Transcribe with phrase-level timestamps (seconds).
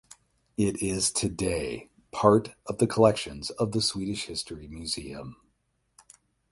[0.57, 5.37] It is today part of the collections of the Swedish History Museum.